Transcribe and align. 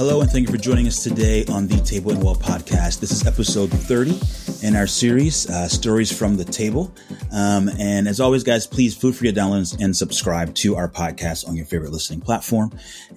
Hello, 0.00 0.22
and 0.22 0.30
thank 0.30 0.46
you 0.46 0.50
for 0.50 0.58
joining 0.58 0.86
us 0.86 1.02
today 1.02 1.44
on 1.52 1.66
the 1.66 1.76
Table 1.82 2.12
and 2.12 2.24
Well 2.24 2.34
podcast. 2.34 3.00
This 3.00 3.10
is 3.10 3.26
episode 3.26 3.68
30 3.70 4.66
in 4.66 4.74
our 4.74 4.86
series, 4.86 5.46
uh, 5.50 5.68
Stories 5.68 6.10
from 6.10 6.38
the 6.38 6.44
Table. 6.46 6.90
Um, 7.30 7.68
and 7.78 8.08
as 8.08 8.18
always, 8.18 8.42
guys, 8.42 8.66
please 8.66 8.96
feel 8.96 9.12
free 9.12 9.30
to 9.30 9.38
download 9.38 9.78
and 9.78 9.94
subscribe 9.94 10.54
to 10.54 10.74
our 10.76 10.88
podcast 10.88 11.46
on 11.46 11.54
your 11.54 11.66
favorite 11.66 11.92
listening 11.92 12.22
platform. 12.22 12.72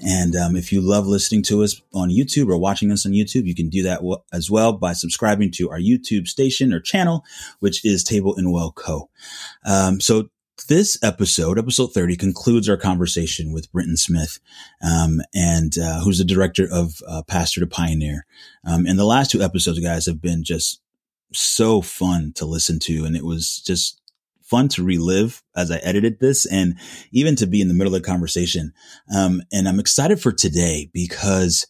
And 0.05 0.35
um, 0.35 0.57
if 0.57 0.73
you 0.73 0.81
love 0.81 1.07
listening 1.07 1.43
to 1.43 1.63
us 1.63 1.81
on 1.93 2.09
YouTube 2.09 2.49
or 2.49 2.57
watching 2.57 2.91
us 2.91 3.05
on 3.05 3.13
YouTube, 3.13 3.45
you 3.45 3.55
can 3.55 3.70
do 3.70 3.84
that 3.84 3.99
w- 3.99 4.21
as 4.34 4.52
well 4.52 4.73
by 4.73 4.91
subscribing 4.91 5.52
to 5.52 5.70
our 5.70 5.79
YouTube 5.79 6.27
station 6.27 6.73
or 6.73 6.81
channel, 6.81 7.23
which 7.62 7.85
is 7.85 8.04
Table 8.04 8.35
and 8.35 8.52
Well 8.52 8.73
Co. 8.73 9.09
Um, 9.65 10.02
so 10.02 10.27
this 10.67 10.98
episode, 11.03 11.57
episode 11.57 11.93
30, 11.93 12.16
concludes 12.16 12.70
our 12.70 12.77
conversation 12.77 13.52
with 13.52 13.71
Britton 13.71 13.98
Smith, 13.98 14.39
um, 14.81 15.21
and 15.34 15.77
uh, 15.77 16.02
who's 16.02 16.17
the 16.17 16.23
director 16.23 16.67
of 16.71 17.02
uh, 17.07 17.23
Pastor 17.23 17.59
to 17.62 17.67
Pioneer. 17.67 18.26
Um, 18.66 18.85
and 18.85 18.98
the 18.98 19.05
last 19.05 19.31
two 19.31 19.41
episodes, 19.41 19.79
guys, 19.79 20.05
have 20.05 20.21
been 20.21 20.43
just 20.43 20.81
so 21.34 21.81
fun 21.81 22.34
to 22.35 22.45
listen 22.45 22.79
to, 22.79 23.05
and 23.05 23.16
it 23.16 23.26
was 23.26 23.62
just 23.65 23.99
fun 24.41 24.68
to 24.70 24.84
relive 24.84 25.41
as 25.55 25.71
I 25.71 25.77
edited 25.77 26.20
this, 26.20 26.46
and 26.46 26.77
even 27.12 27.35
to 27.37 27.48
be 27.48 27.62
in 27.62 27.68
the 27.68 27.74
middle 27.74 27.93
of 27.93 28.01
the 28.01 28.07
conversation. 28.07 28.74
Um, 29.13 29.41
and 29.51 29.68
I'm 29.68 29.79
excited 29.79 30.21
for 30.21 30.31
today 30.31 30.90
because 30.93 31.65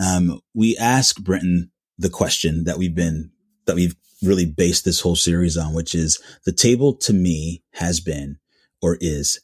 um, 0.00 0.40
we 0.54 0.76
asked 0.76 1.24
Britton 1.24 1.70
the 1.98 2.10
question 2.10 2.64
that 2.64 2.76
we've 2.76 2.94
been 2.94 3.30
that 3.64 3.76
we've 3.76 3.96
really 4.22 4.46
based 4.46 4.84
this 4.84 5.00
whole 5.00 5.16
series 5.16 5.56
on, 5.56 5.74
which 5.74 5.94
is 5.94 6.20
the 6.44 6.52
table 6.52 6.94
to 6.94 7.12
me 7.12 7.62
has 7.74 8.00
been 8.00 8.38
or 8.82 8.96
is. 9.00 9.40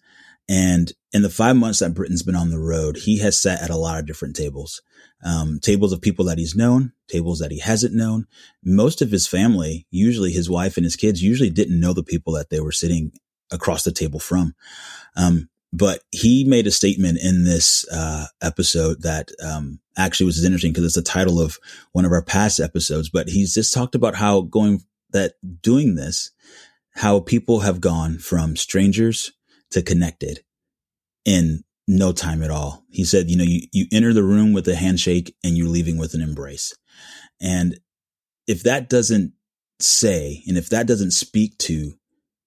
And 0.49 0.93
in 1.13 1.23
the 1.23 1.31
five 1.31 1.57
months 1.57 1.79
that 1.81 1.95
Britton's 1.95 2.23
been 2.23 2.37
on 2.37 2.51
the 2.51 2.59
road, 2.59 2.97
he 2.97 3.19
has 3.19 3.41
sat 3.41 3.63
at 3.63 3.71
a 3.71 3.77
lot 3.77 3.99
of 3.99 4.07
different 4.07 4.35
tables, 4.35 4.83
um, 5.25 5.61
tables 5.63 5.93
of 5.93 6.01
people 6.01 6.25
that 6.27 6.39
he's 6.39 6.57
known, 6.57 6.93
tables 7.09 7.39
that 7.39 7.51
he 7.51 7.59
hasn't 7.59 7.95
known. 7.95 8.27
Most 8.65 9.03
of 9.03 9.11
his 9.11 9.27
family, 9.27 9.87
usually 9.91 10.33
his 10.33 10.51
wife 10.51 10.77
and 10.77 10.85
his 10.85 10.97
kids, 10.97 11.23
usually 11.23 11.51
didn't 11.51 11.79
know 11.79 11.93
the 11.93 12.03
people 12.03 12.33
that 12.35 12.51
they 12.51 12.61
were 12.61 12.73
sitting 12.73 13.13
across 13.51 13.85
the 13.85 13.93
table 13.93 14.19
from. 14.19 14.55
Um, 15.17 15.49
but 15.73 16.03
he 16.11 16.45
made 16.45 16.67
a 16.67 16.71
statement 16.71 17.19
in 17.23 17.45
this 17.45 17.87
uh, 17.91 18.27
episode 18.43 19.03
that 19.03 19.31
um, 19.43 19.81
actually 19.97 20.27
was 20.27 20.45
interesting 20.45 20.73
because 20.73 20.85
it's 20.85 20.95
the 20.95 21.03
title 21.03 21.41
of 21.41 21.59
one 21.93 22.05
of 22.05 22.13
our 22.13 22.23
past 22.23 22.61
episodes. 22.61 23.09
But 23.09 23.29
he's 23.29 23.55
just 23.55 23.73
talked 23.73 23.95
about 23.95 24.15
how 24.15 24.43
going 24.43 24.83
that 25.13 25.35
doing 25.63 25.95
this, 25.95 26.31
how 26.95 27.21
people 27.21 27.61
have 27.61 27.81
gone 27.81 28.19
from 28.19 28.57
strangers 28.57 29.33
to 29.71 29.83
connected 29.83 30.41
in 31.25 31.65
no 31.89 32.13
time 32.13 32.43
at 32.43 32.51
all. 32.51 32.85
He 32.91 33.05
said, 33.05 33.31
you 33.31 33.37
know, 33.37 33.45
you, 33.45 33.63
you 33.73 33.87
enter 33.93 34.13
the 34.13 34.23
room 34.23 34.53
with 34.53 34.69
a 34.69 34.75
handshake 34.75 35.35
and 35.43 35.57
you're 35.57 35.69
leaving 35.69 35.99
with 35.99 36.15
an 36.15 36.21
embrace. 36.21 36.75
And 37.41 37.81
if 38.47 38.63
that 38.65 38.89
doesn't 38.89 39.33
say, 39.81 40.43
and 40.47 40.57
if 40.57 40.69
that 40.69 40.87
doesn't 40.87 41.11
speak 41.13 41.59
to 41.59 41.95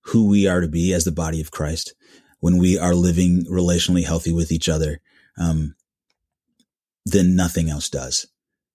who 0.06 0.28
we 0.28 0.48
are 0.48 0.62
to 0.62 0.68
be 0.68 0.94
as 0.94 1.04
the 1.04 1.12
body 1.12 1.42
of 1.42 1.52
Christ, 1.52 1.94
when 2.40 2.58
we 2.58 2.78
are 2.78 2.94
living 2.94 3.46
relationally 3.46 4.06
healthy 4.06 4.32
with 4.32 4.52
each 4.52 4.70
other, 4.70 5.02
um, 5.38 5.76
then 7.06 7.36
nothing 7.36 7.70
else 7.70 7.90
does. 7.90 8.28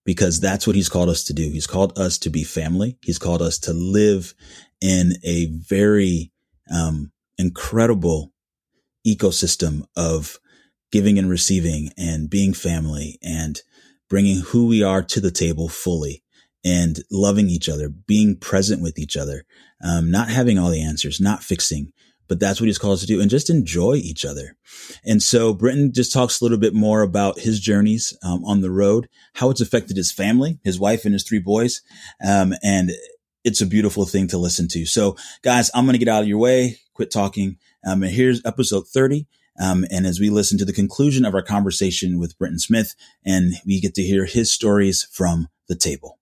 Because 0.03 0.39
that's 0.39 0.65
what 0.65 0.75
he's 0.75 0.89
called 0.89 1.09
us 1.09 1.23
to 1.25 1.33
do. 1.33 1.49
He's 1.51 1.67
called 1.67 1.97
us 1.97 2.17
to 2.19 2.29
be 2.29 2.43
family. 2.43 2.97
He's 3.03 3.19
called 3.19 3.41
us 3.41 3.59
to 3.59 3.73
live 3.73 4.33
in 4.81 5.13
a 5.23 5.45
very 5.45 6.31
um, 6.73 7.11
incredible 7.37 8.33
ecosystem 9.05 9.83
of 9.95 10.39
giving 10.91 11.17
and 11.17 11.29
receiving 11.29 11.91
and 11.97 12.29
being 12.29 12.53
family 12.53 13.19
and 13.21 13.61
bringing 14.09 14.41
who 14.41 14.67
we 14.67 14.83
are 14.83 15.01
to 15.03 15.21
the 15.21 15.31
table 15.31 15.69
fully 15.69 16.23
and 16.63 16.99
loving 17.09 17.49
each 17.49 17.69
other, 17.69 17.89
being 17.89 18.35
present 18.35 18.81
with 18.81 18.99
each 18.99 19.17
other, 19.17 19.45
um, 19.83 20.11
not 20.11 20.29
having 20.29 20.59
all 20.59 20.69
the 20.69 20.83
answers, 20.83 21.19
not 21.19 21.43
fixing, 21.43 21.91
but 22.31 22.39
that's 22.39 22.61
what 22.61 22.67
he's 22.67 22.77
called 22.77 22.97
to 22.97 23.05
do 23.05 23.19
and 23.19 23.29
just 23.29 23.49
enjoy 23.49 23.95
each 23.95 24.23
other. 24.23 24.55
And 25.03 25.21
so 25.21 25.53
Britton 25.53 25.91
just 25.91 26.13
talks 26.13 26.39
a 26.39 26.45
little 26.45 26.57
bit 26.57 26.73
more 26.73 27.01
about 27.01 27.37
his 27.37 27.59
journeys 27.59 28.17
um, 28.23 28.45
on 28.45 28.61
the 28.61 28.71
road, 28.71 29.09
how 29.33 29.49
it's 29.49 29.59
affected 29.59 29.97
his 29.97 30.13
family, 30.13 30.57
his 30.63 30.79
wife 30.79 31.03
and 31.03 31.11
his 31.11 31.25
three 31.25 31.39
boys. 31.39 31.81
Um, 32.25 32.53
and 32.63 32.91
it's 33.43 33.59
a 33.59 33.65
beautiful 33.65 34.05
thing 34.05 34.29
to 34.29 34.37
listen 34.37 34.69
to. 34.69 34.85
So 34.85 35.17
guys, 35.41 35.69
I'm 35.75 35.83
going 35.83 35.91
to 35.91 35.99
get 35.99 36.07
out 36.07 36.21
of 36.21 36.29
your 36.29 36.37
way, 36.37 36.77
quit 36.93 37.11
talking. 37.11 37.57
Um, 37.85 38.01
and 38.01 38.13
here's 38.13 38.41
episode 38.45 38.87
30. 38.87 39.27
Um, 39.61 39.83
and 39.91 40.05
as 40.05 40.21
we 40.21 40.29
listen 40.29 40.57
to 40.59 40.63
the 40.63 40.71
conclusion 40.71 41.25
of 41.25 41.33
our 41.33 41.43
conversation 41.43 42.17
with 42.17 42.37
Britton 42.37 42.59
Smith, 42.59 42.95
and 43.25 43.55
we 43.65 43.81
get 43.81 43.93
to 43.95 44.03
hear 44.03 44.23
his 44.23 44.49
stories 44.49 45.05
from 45.11 45.49
the 45.67 45.75
table. 45.75 46.17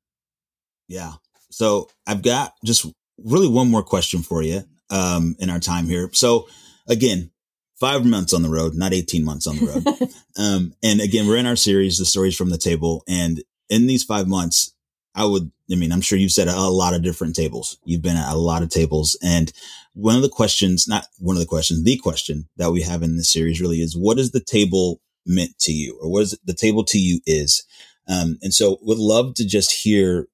Yeah. 0.88 1.12
So 1.52 1.88
I've 2.08 2.24
got 2.24 2.53
just 2.66 2.88
really 3.24 3.48
one 3.48 3.69
more 3.69 3.84
question 3.84 4.24
for 4.24 4.42
you 4.42 4.64
um, 4.90 5.36
in 5.40 5.50
our 5.50 5.60
time 5.60 5.86
here. 5.86 6.10
So 6.14 6.48
again, 6.88 7.32
five 7.80 8.06
months 8.06 8.34
on 8.34 8.42
the 8.42 8.50
road, 8.50 8.74
not 8.76 8.94
18 8.94 9.24
months 9.24 9.48
on 9.48 9.58
the 9.58 9.66
road. 9.66 10.12
um, 10.38 10.74
and 10.84 11.00
again, 11.00 11.28
we're 11.28 11.38
in 11.38 11.46
our 11.46 11.56
series, 11.56 11.98
the 11.98 12.06
stories 12.06 12.36
from 12.36 12.50
the 12.50 12.58
table. 12.58 13.04
And 13.08 13.44
in 13.70 13.88
these 13.88 14.04
five 14.04 14.28
months, 14.28 14.74
I 15.16 15.26
would, 15.26 15.52
I 15.72 15.76
mean, 15.76 15.92
I'm 15.92 16.02
sure 16.02 16.18
you've 16.18 16.32
said 16.32 16.48
a 16.48 16.60
lot 16.68 16.94
of 16.94 17.04
different 17.04 17.36
tables. 17.36 17.78
You've 17.84 18.02
been 18.02 18.18
at 18.18 18.32
a 18.32 18.38
lot 18.38 18.64
of 18.64 18.70
tables. 18.70 19.18
And 19.24 19.52
one 19.94 20.16
of 20.16 20.22
the 20.22 20.30
questions, 20.30 20.88
not 20.88 21.06
one 21.18 21.36
of 21.36 21.40
the 21.40 21.48
questions, 21.48 21.84
the 21.84 21.98
question 21.98 22.50
that 22.58 22.72
we 22.72 22.82
have 22.82 23.02
in 23.02 23.18
this 23.18 23.32
series 23.32 23.62
really 23.62 23.78
is 23.78 23.98
what 23.98 24.20
is 24.20 24.32
the 24.32 24.40
table 24.40 25.02
meant 25.26 25.58
to 25.60 25.72
you 25.72 25.98
or 26.02 26.12
what 26.12 26.24
is 26.24 26.40
the 26.44 26.54
table 26.54 26.84
to 26.86 26.98
you 26.98 27.22
is? 27.26 27.66
Um, 28.08 28.40
and 28.42 28.54
so 28.54 28.80
would 28.82 28.98
love 28.98 29.36
to 29.36 29.46
just 29.46 29.72
hear, 29.72 30.28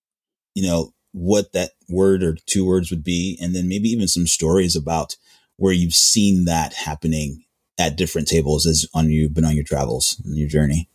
you 0.53 0.65
know, 0.65 0.93
what 1.15 1.53
that 1.53 1.71
word 1.87 2.23
or 2.23 2.35
two 2.45 2.65
words 2.65 2.91
would 2.91 3.03
be, 3.03 3.37
and 3.41 3.55
then 3.55 3.69
maybe 3.69 3.87
even 3.87 4.07
some 4.07 4.27
stories 4.27 4.75
about 4.75 5.15
where 5.55 5.71
you've 5.71 5.93
seen 5.93 6.43
that 6.43 6.73
happening 6.73 7.45
at 7.79 7.95
different 7.95 8.27
tables 8.27 8.65
as 8.65 8.85
on 8.93 9.09
you've 9.09 9.33
been 9.33 9.45
on 9.45 9.55
your 9.55 9.63
travels 9.63 10.21
and 10.25 10.37
your 10.37 10.49
journey. 10.49 10.89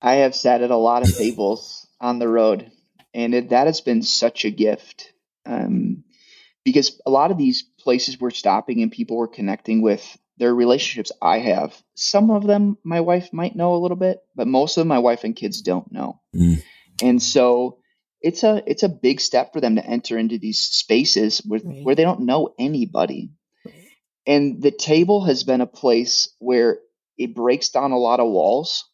I 0.00 0.16
have 0.16 0.36
sat 0.36 0.62
at 0.62 0.70
a 0.70 0.76
lot 0.76 1.02
of 1.02 1.16
tables 1.16 1.88
on 2.00 2.20
the 2.20 2.28
road, 2.28 2.70
and 3.12 3.34
it, 3.34 3.48
that 3.48 3.66
has 3.66 3.80
been 3.80 4.02
such 4.02 4.44
a 4.44 4.50
gift. 4.50 5.12
Um, 5.44 6.04
because 6.64 7.00
a 7.04 7.10
lot 7.10 7.32
of 7.32 7.36
these 7.36 7.62
places 7.80 8.20
we're 8.20 8.30
stopping 8.30 8.80
and 8.80 8.92
people 8.92 9.16
we're 9.16 9.26
connecting 9.26 9.82
with, 9.82 10.16
their 10.38 10.54
relationships 10.54 11.10
I 11.20 11.40
have. 11.40 11.74
Some 11.94 12.30
of 12.30 12.46
them 12.46 12.78
my 12.84 13.00
wife 13.00 13.32
might 13.32 13.56
know 13.56 13.74
a 13.74 13.82
little 13.82 13.96
bit, 13.96 14.20
but 14.36 14.46
most 14.46 14.76
of 14.76 14.82
them 14.82 14.88
my 14.88 15.00
wife 15.00 15.24
and 15.24 15.34
kids 15.34 15.62
don't 15.62 15.90
know. 15.92 16.20
Mm. 16.34 16.62
And 17.02 17.22
so 17.22 17.78
it's 18.24 18.42
a 18.42 18.62
it's 18.66 18.82
a 18.82 18.88
big 18.88 19.20
step 19.20 19.52
for 19.52 19.60
them 19.60 19.76
to 19.76 19.84
enter 19.84 20.16
into 20.16 20.38
these 20.38 20.58
spaces 20.58 21.42
where, 21.46 21.60
right. 21.62 21.84
where 21.84 21.94
they 21.94 22.04
don't 22.04 22.20
know 22.20 22.54
anybody. 22.58 23.30
Right. 23.64 23.74
And 24.26 24.62
the 24.62 24.70
table 24.70 25.26
has 25.26 25.44
been 25.44 25.60
a 25.60 25.66
place 25.66 26.30
where 26.38 26.78
it 27.18 27.34
breaks 27.34 27.68
down 27.68 27.92
a 27.92 27.98
lot 27.98 28.20
of 28.20 28.30
walls 28.30 28.88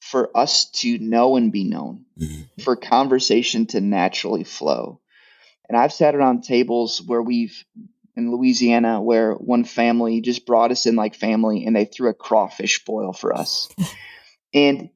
for 0.00 0.36
us 0.36 0.70
to 0.70 0.98
know 0.98 1.36
and 1.36 1.52
be 1.52 1.62
known, 1.62 2.04
mm-hmm. 2.18 2.62
for 2.62 2.74
conversation 2.74 3.66
to 3.66 3.80
naturally 3.80 4.42
flow. 4.42 5.00
And 5.68 5.78
I've 5.78 5.92
sat 5.92 6.16
around 6.16 6.42
tables 6.42 7.00
where 7.00 7.22
we've 7.22 7.64
in 8.16 8.32
Louisiana 8.32 9.00
where 9.00 9.34
one 9.34 9.64
family 9.64 10.20
just 10.20 10.46
brought 10.46 10.72
us 10.72 10.86
in 10.86 10.96
like 10.96 11.14
family 11.14 11.64
and 11.64 11.76
they 11.76 11.84
threw 11.84 12.10
a 12.10 12.14
crawfish 12.14 12.84
boil 12.84 13.12
for 13.12 13.32
us. 13.32 13.68
and 14.54 14.90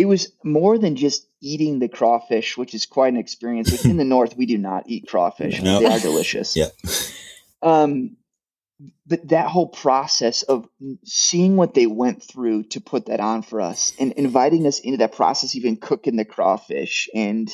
it 0.00 0.06
was 0.06 0.32
more 0.42 0.78
than 0.78 0.96
just 0.96 1.26
eating 1.42 1.78
the 1.78 1.88
crawfish, 1.88 2.56
which 2.56 2.72
is 2.72 2.86
quite 2.86 3.12
an 3.12 3.18
experience. 3.18 3.84
in 3.84 3.98
the 3.98 4.04
north, 4.04 4.34
we 4.34 4.46
do 4.46 4.56
not 4.56 4.84
eat 4.86 5.06
crawfish; 5.06 5.60
no. 5.60 5.78
they 5.78 5.84
are 5.84 5.98
delicious. 6.00 6.56
Yeah. 6.56 6.68
Um, 7.60 8.16
but 9.06 9.28
that 9.28 9.48
whole 9.48 9.68
process 9.68 10.42
of 10.42 10.66
seeing 11.04 11.56
what 11.56 11.74
they 11.74 11.86
went 11.86 12.22
through 12.22 12.62
to 12.68 12.80
put 12.80 13.06
that 13.06 13.20
on 13.20 13.42
for 13.42 13.60
us, 13.60 13.92
and 14.00 14.12
inviting 14.12 14.66
us 14.66 14.80
into 14.80 14.96
that 14.96 15.12
process, 15.12 15.54
even 15.54 15.76
cooking 15.76 16.16
the 16.16 16.24
crawfish, 16.24 17.10
and 17.14 17.50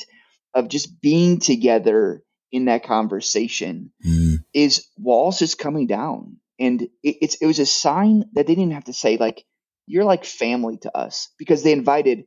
of 0.53 0.69
just 0.69 1.01
being 1.01 1.41
together 1.41 2.23
in 2.49 2.63
that 2.65 2.85
conversation, 2.85 3.91
mm. 4.05 4.37
is 4.53 4.87
walls 4.97 5.41
is 5.41 5.53
coming 5.53 5.85
down, 5.85 6.37
and 6.57 6.83
it, 7.03 7.17
it's 7.21 7.35
it 7.41 7.45
was 7.45 7.59
a 7.59 7.65
sign 7.65 8.23
that 8.35 8.47
they 8.47 8.55
didn't 8.55 8.71
have 8.71 8.85
to 8.85 8.93
say 8.93 9.17
like 9.17 9.43
you're 9.85 10.05
like 10.05 10.23
family 10.23 10.77
to 10.77 10.97
us 10.97 11.27
because 11.37 11.61
they 11.63 11.73
invited 11.73 12.23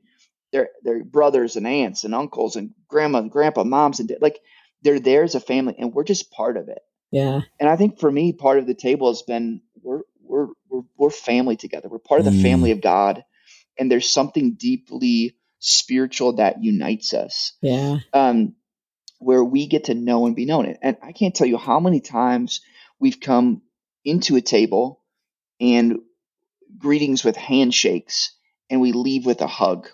their 0.53 0.71
their 0.83 1.05
brothers 1.05 1.57
and 1.57 1.67
aunts 1.67 2.05
and 2.05 2.15
uncles 2.15 2.57
and 2.57 2.71
grandma 2.89 3.19
and 3.19 3.31
grandpa, 3.31 3.65
moms 3.65 4.01
and 4.01 4.09
dad. 4.09 4.19
like 4.21 4.41
they're 4.83 5.01
there 5.01 5.23
as 5.23 5.35
a 5.35 5.41
family, 5.41 5.75
and 5.79 5.93
we're 5.93 6.05
just 6.05 6.31
part 6.31 6.57
of 6.57 6.69
it. 6.69 6.81
Yeah. 7.11 7.41
And 7.59 7.69
I 7.69 7.77
think 7.77 7.99
for 8.01 8.11
me, 8.11 8.33
part 8.33 8.59
of 8.59 8.67
the 8.67 8.75
table 8.75 9.09
has 9.09 9.23
been 9.23 9.61
we're 9.83 10.03
we're 10.23 10.49
we're, 10.69 10.83
we're 10.97 11.11
family 11.11 11.57
together. 11.57 11.89
We're 11.89 11.99
part 11.99 12.21
of 12.21 12.25
the 12.25 12.31
Mm. 12.33 12.43
family 12.43 12.71
of 12.71 12.81
God, 12.81 13.25
and 13.79 13.91
there's 13.91 14.09
something 14.11 14.55
deeply 14.55 15.37
spiritual 15.59 16.35
that 16.35 16.63
unites 16.63 17.13
us 17.13 17.53
Yeah. 17.61 17.99
um, 18.15 18.55
where 19.19 19.45
we 19.45 19.67
get 19.67 19.85
to 19.85 19.95
know 19.95 20.25
and 20.27 20.35
be 20.35 20.47
known. 20.47 20.77
And 20.81 20.97
I 21.03 21.13
can't 21.13 21.35
tell 21.35 21.47
you 21.47 21.59
how 21.59 21.81
many 21.81 22.01
times 22.01 22.63
we've 22.99 23.21
come 23.21 23.61
into 24.05 24.37
a 24.37 24.41
table 24.41 25.03
and 25.61 25.99
greetings 26.79 27.23
with 27.25 27.37
handshakes, 27.37 28.33
and 28.71 28.81
we 28.81 28.93
leave 28.93 29.27
with 29.27 29.43
a 29.43 29.47
hug 29.47 29.89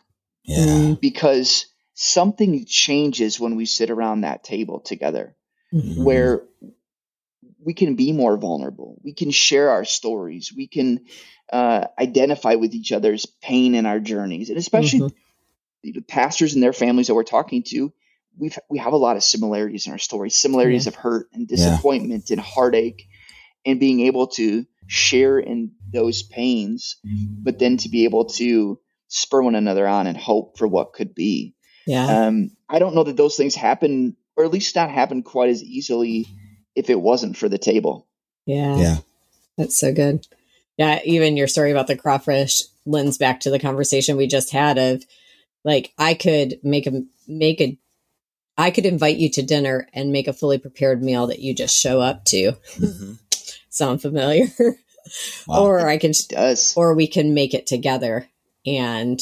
Yeah. 0.47 0.57
Mm, 0.57 1.01
because 1.01 1.67
something 1.95 2.65
changes 2.67 3.41
when 3.41 3.57
we 3.57 3.67
sit 3.67 3.91
around 3.91 4.21
that 4.23 4.45
table 4.45 4.81
together, 4.81 5.35
mhm. 5.73 6.05
where 6.05 6.43
we 7.65 7.75
can 7.75 7.97
be 7.97 8.13
more 8.13 8.37
vulnerable. 8.37 9.01
We 9.03 9.13
can 9.13 9.31
share 9.31 9.71
our 9.71 9.85
stories. 9.85 10.53
We 10.55 10.69
can 10.69 11.07
uh, 11.53 11.87
identify 11.99 12.55
with 12.55 12.75
each 12.75 12.93
other's 12.93 13.27
pain 13.27 13.75
in 13.75 13.87
our 13.87 14.01
journeys, 14.01 14.51
and 14.51 14.59
especially 14.59 15.01
Mhm. 15.01 15.13
the 15.83 16.01
pastors 16.01 16.55
and 16.55 16.63
their 16.63 16.73
families 16.73 17.07
that 17.07 17.15
we're 17.15 17.23
talking 17.25 17.63
to, 17.69 17.93
we've 18.37 18.59
we 18.69 18.79
have 18.79 18.93
a 18.93 18.97
lot 18.99 19.17
of 19.17 19.25
similarities 19.25 19.87
in 19.87 19.93
our 19.93 19.99
stories, 19.99 20.35
similarities 20.35 20.87
of 20.87 20.95
hurt 20.95 21.29
and 21.33 21.49
Yeah. 21.49 21.57
disappointment 21.57 22.31
and 22.31 22.41
heartache, 22.41 23.09
and 23.65 23.81
being 23.81 24.01
able 24.01 24.27
to 24.29 24.67
share 24.87 25.39
in 25.39 25.73
those 25.93 26.23
pains, 26.23 26.97
but 27.43 27.59
then 27.59 27.77
to 27.79 27.89
be 27.89 28.05
able 28.05 28.27
to 28.27 28.79
spur 29.17 29.43
one 29.43 29.55
another 29.55 29.87
on 29.89 30.07
and 30.07 30.17
hope 30.17 30.59
for 30.59 30.69
what 30.69 30.93
could 30.93 31.15
be. 31.15 31.55
Yeah. 31.87 32.05
Um, 32.27 32.51
I 32.69 32.79
don't 32.79 32.95
know 32.95 33.05
that 33.05 33.17
those 33.17 33.37
things 33.37 33.55
happen, 33.55 34.17
or 34.37 34.45
at 34.45 34.51
least 34.51 34.77
not 34.77 34.91
happen 34.91 35.23
quite 35.23 35.49
as 35.49 35.63
easily 35.63 36.27
if 36.75 36.91
it 36.91 37.01
wasn't 37.01 37.37
for 37.37 37.49
the 37.49 37.59
table. 37.59 38.07
Yeah. 38.45 38.77
Yeah. 38.77 38.97
That's 39.57 39.79
so 39.79 39.93
good. 39.93 40.27
Yeah, 40.77 41.01
even 41.05 41.39
your 41.39 41.49
story 41.49 41.71
about 41.71 41.87
the 41.87 41.97
crawfish 41.97 42.63
lends 42.85 43.17
back 43.17 43.41
to 43.41 43.51
the 43.51 43.59
conversation 43.59 44.17
we 44.19 44.27
just 44.27 44.53
had 44.53 44.77
of 44.77 45.03
like 45.65 45.93
I 45.99 46.13
could 46.15 46.59
make 46.63 46.87
a 46.87 47.03
make 47.27 47.61
a 47.63 47.79
I 48.59 48.71
could 48.71 48.85
invite 48.87 49.17
you 49.17 49.31
to 49.31 49.43
dinner 49.43 49.89
and 49.95 50.13
make 50.13 50.29
a 50.29 50.33
fully 50.35 50.59
prepared 50.59 51.03
meal 51.03 51.27
that 51.29 51.41
you 51.41 51.55
just 51.55 51.77
show 51.77 52.01
up 52.01 52.25
to. 52.27 52.53
Mhm. 52.77 53.19
Sound 53.71 54.03
familiar? 54.03 54.47
Wow. 55.47 55.65
or 55.65 55.87
I 55.89 55.99
can 55.99 56.13
does. 56.29 56.75
or 56.77 56.93
we 56.95 57.07
can 57.07 57.33
make 57.33 57.55
it 57.55 57.67
together 57.67 58.29
and 58.67 59.21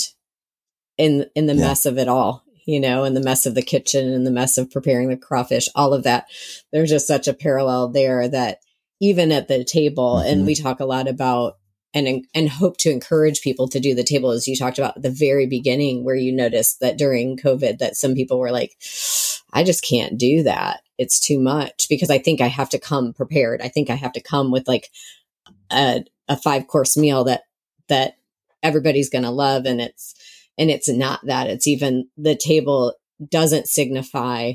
in 0.97 1.27
in 1.35 1.47
the 1.47 1.55
Yeah. 1.55 1.69
mess 1.69 1.87
of 1.87 1.99
it 1.99 2.09
all 2.09 2.43
you 2.67 2.81
know 2.81 3.05
in 3.05 3.15
the 3.15 3.21
mess 3.23 3.47
of 3.47 3.55
the 3.55 3.63
kitchen 3.63 4.13
and 4.13 4.27
the 4.27 4.31
mess 4.31 4.57
of 4.59 4.71
preparing 4.71 5.09
the 5.09 5.17
crawfish 5.17 5.69
all 5.75 5.93
of 5.93 6.05
that 6.05 6.27
there's 6.73 6.91
just 6.91 7.07
such 7.07 7.29
a 7.29 7.35
parallel 7.35 7.89
there 7.89 8.29
that 8.29 8.59
even 9.01 9.33
at 9.33 9.49
the 9.49 9.65
table 9.65 10.17
Mhm. 10.17 10.31
and 10.31 10.47
we 10.47 10.55
talk 10.55 10.81
a 10.81 10.87
lot 10.87 11.09
about 11.09 11.59
and 11.93 12.25
and 12.35 12.49
hope 12.49 12.77
to 12.79 12.91
encourage 12.91 13.41
people 13.43 13.69
to 13.69 13.81
do 13.81 13.95
the 13.95 14.03
table 14.05 14.31
as 14.31 14.49
you 14.49 14.57
talked 14.57 14.79
about 14.79 14.97
at 14.97 15.03
the 15.03 15.11
very 15.11 15.47
beginning 15.47 16.05
where 16.05 16.15
you 16.17 16.33
noticed 16.33 16.81
that 16.81 16.97
during 16.97 17.37
covid 17.37 17.79
that 17.79 17.97
some 17.97 18.15
people 18.15 18.39
were 18.39 18.51
like 18.53 18.77
i 19.53 19.63
just 19.63 19.85
can't 19.85 20.17
do 20.19 20.43
that 20.45 20.81
it's 20.99 21.21
too 21.21 21.39
much 21.39 21.87
because 21.89 22.11
i 22.11 22.19
think 22.19 22.41
i 22.41 22.47
have 22.49 22.71
to 22.71 22.79
come 22.79 23.13
prepared 23.13 23.61
i 23.63 23.69
think 23.69 23.91
i 23.91 23.95
have 23.95 24.13
to 24.13 24.21
come 24.23 24.51
with 24.51 24.67
like 24.69 24.91
a, 25.71 26.05
a 26.29 26.37
five 26.37 26.67
course 26.67 26.97
meal 26.97 27.25
that 27.25 27.43
that 27.89 28.17
everybody's 28.65 29.11
going 29.11 29.23
to 29.25 29.31
love 29.31 29.65
and 29.67 29.81
it's 29.81 30.15
and 30.59 30.71
it's 30.71 30.89
not 30.89 31.21
that 31.27 31.47
it's 31.49 31.67
even 31.69 32.09
the 32.17 32.35
table 32.35 32.95
doesn't 33.31 33.69
signify 33.69 34.55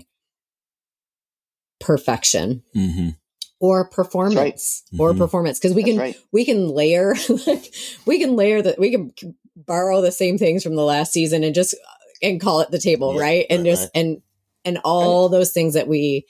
perfection 1.79 2.61
Mhm. 2.75 3.15
or 3.59 3.87
performance 3.89 4.83
or 4.97 5.13
Mhm. 5.13 5.17
performance 5.17 5.59
because 5.59 5.73
we 5.73 5.83
That's 5.83 5.91
can 5.91 5.99
right. 5.99 6.17
we 6.33 6.43
can 6.43 6.67
layer 6.69 7.15
like 7.47 7.73
we 8.05 8.19
can 8.19 8.35
layer 8.35 8.61
that 8.61 8.77
we 8.79 8.91
can 8.91 9.13
borrow 9.55 10.01
the 10.01 10.11
same 10.11 10.37
things 10.37 10.63
from 10.63 10.75
the 10.75 10.83
last 10.83 11.13
season 11.13 11.43
and 11.43 11.55
just 11.55 11.75
and 12.21 12.41
call 12.41 12.59
it 12.61 12.71
the 12.71 12.79
table 12.79 13.13
Yeah, 13.15 13.21
right 13.21 13.45
and 13.49 13.59
right, 13.63 13.69
just 13.69 13.83
right. 13.83 13.91
and 13.95 14.21
and 14.65 14.77
all 14.83 15.29
those 15.29 15.51
things 15.53 15.73
that 15.75 15.87
we 15.87 16.25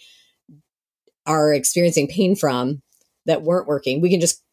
are 1.25 1.53
experiencing 1.53 2.07
pain 2.07 2.35
from 2.35 2.81
that 3.25 3.41
weren't 3.41 3.67
working 3.67 4.01
we 4.01 4.09
can 4.09 4.19
just 4.19 4.43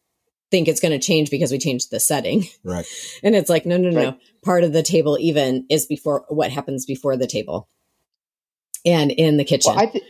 think 0.51 0.67
it's 0.67 0.79
going 0.79 0.91
to 0.97 1.05
change 1.05 1.29
because 1.29 1.51
we 1.51 1.57
changed 1.57 1.91
the 1.91 1.99
setting 1.99 2.45
Right. 2.63 2.85
and 3.23 3.35
it's 3.35 3.49
like 3.49 3.65
no 3.65 3.77
no 3.77 3.89
no 3.89 3.95
Right. 3.97 4.13
no 4.13 4.17
part 4.43 4.63
of 4.63 4.73
the 4.73 4.83
table 4.83 5.17
even 5.19 5.65
is 5.69 5.85
before 5.85 6.25
what 6.29 6.51
happens 6.51 6.85
before 6.85 7.17
the 7.17 7.27
table 7.27 7.67
and 8.85 9.11
in 9.11 9.37
the 9.37 9.43
kitchen 9.43 9.73
Well, 9.75 9.83
I 9.83 9.87
think. 9.87 10.03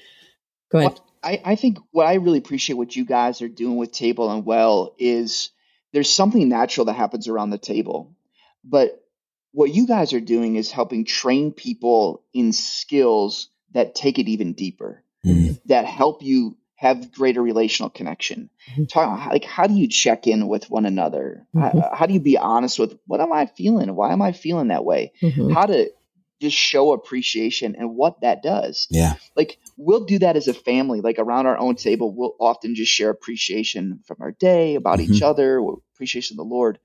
go 0.72 0.78
ahead 0.80 0.92
Well, 0.94 1.06
I, 1.24 1.42
I 1.44 1.56
think 1.56 1.80
what 1.92 2.06
I 2.06 2.16
really 2.16 2.38
appreciate 2.38 2.75
what 2.75 2.95
you 2.95 3.04
guys 3.06 3.42
are 3.42 3.48
doing 3.50 3.78
with 3.78 3.92
Table 3.92 4.31
and 4.31 4.45
Well 4.45 4.94
is 5.00 5.50
there's 5.92 6.10
something 6.13 6.48
natural 6.48 6.86
that 6.86 6.94
happens 6.94 7.28
around 7.28 7.50
the 7.50 7.57
table. 7.57 8.16
But 8.63 9.04
what 9.51 9.74
you 9.74 9.88
guys 9.88 10.13
are 10.13 10.19
doing 10.22 10.56
is 10.57 10.69
helping 10.72 11.06
train 11.06 11.51
people 11.51 12.24
in 12.34 12.54
skills 12.54 13.50
that 13.74 13.95
take 13.95 14.19
it 14.19 14.28
even 14.30 14.54
deeper, 14.54 15.04
Mhm. 15.25 15.60
that 15.66 15.86
help 15.86 16.22
you 16.22 16.56
have 16.77 17.12
greater 17.12 17.41
relational 17.41 17.89
connection. 17.89 18.50
Mhm. 18.75 18.88
Talk, 18.88 19.29
like, 19.31 19.44
how 19.44 19.68
do 19.68 19.74
you 19.74 19.88
check 19.88 20.27
in 20.27 20.47
with 20.47 20.69
one 20.69 20.85
another? 20.85 21.45
Mhm. 21.56 21.62
How, 21.81 21.95
how 21.95 22.06
do 22.06 22.13
you 22.13 22.19
be 22.19 22.38
honest 22.38 22.79
with 22.79 22.97
what 23.07 23.19
am 23.19 23.33
I 23.33 23.47
feeling? 23.47 23.94
Why 23.95 24.13
am 24.13 24.21
I 24.21 24.31
feeling 24.31 24.69
that 24.69 24.85
way? 24.85 25.12
Mhm. 25.21 25.51
How 25.53 25.65
to 25.65 25.91
just 26.39 26.56
show 26.56 26.94
appreciation 26.94 27.75
and 27.75 27.95
what 27.95 28.21
that 28.21 28.44
does 28.44 28.88
Yeah. 28.91 29.15
like 29.35 29.57
we'll 29.75 30.06
do 30.06 30.19
that 30.19 30.35
as 30.38 30.47
a 30.47 30.53
family 30.53 31.01
like 31.01 31.18
around 31.18 31.47
our 31.47 31.57
own 31.57 31.74
table 31.74 32.13
we'll 32.13 32.35
often 32.39 32.75
just 32.75 32.91
share 32.91 33.09
appreciation 33.09 34.01
from 34.06 34.18
our 34.19 34.33
day 34.33 34.75
about 34.75 35.00
each 35.00 35.21
Mhm. 35.21 35.24
other 35.24 35.59
appreciation 35.95 36.35
of 36.35 36.38
the 36.38 36.56
lord 36.56 36.77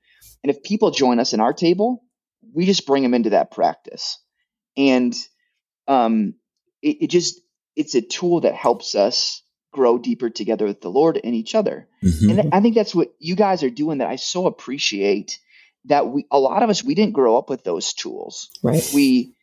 and 0.43 0.49
if 0.49 0.63
people 0.63 0.89
join 0.89 1.19
us 1.19 1.33
in 1.33 1.39
our 1.39 1.53
table 1.53 2.03
we 2.51 2.65
just 2.65 2.87
bring 2.87 3.03
them 3.03 3.13
into 3.13 3.29
that 3.29 3.51
practice 3.51 4.17
and 4.75 5.13
um 5.87 6.33
it, 6.81 7.03
it 7.03 7.07
just 7.11 7.39
it's 7.75 7.93
a 7.93 8.01
tool 8.01 8.41
that 8.41 8.55
helps 8.55 8.95
us 8.95 9.42
grow 9.73 9.97
deeper 9.97 10.29
together 10.29 10.65
with 10.65 10.79
the 10.79 10.89
lord 10.89 11.19
and 11.21 11.35
each 11.35 11.53
other. 11.55 11.87
Mhm. 12.03 12.29
and 12.39 12.53
i 12.53 12.61
think 12.61 12.75
that's 12.75 12.95
what 12.95 13.13
you 13.19 13.35
guys 13.35 13.63
are 13.63 13.69
doing 13.69 13.97
that 13.97 14.07
i 14.07 14.15
so 14.15 14.45
appreciate 14.47 15.39
that 15.85 16.07
we 16.07 16.25
a 16.31 16.39
lot 16.39 16.63
of 16.63 16.69
us 16.69 16.83
we 16.83 16.95
didn't 16.95 17.13
grow 17.13 17.37
up 17.37 17.49
with 17.49 17.63
those 17.63 17.93
tools. 17.93 18.49
Right. 18.63 18.89
We 18.93 19.33